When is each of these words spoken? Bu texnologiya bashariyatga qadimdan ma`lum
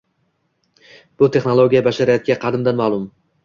Bu 1.21 1.31
texnologiya 1.37 1.87
bashariyatga 1.91 2.41
qadimdan 2.49 2.85
ma`lum 2.85 3.09